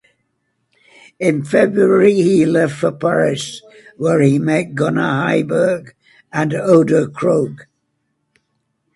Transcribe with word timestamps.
In 1.19 1.43
February 1.45 2.15
he 2.15 2.43
left 2.47 2.73
for 2.73 2.91
Paris 2.91 3.61
where 3.97 4.19
he 4.19 4.39
met 4.39 4.73
Gunnar 4.73 5.27
Heiberg 5.27 5.91
and 6.33 6.55
Oda 6.55 7.05
Krohg. 7.05 7.67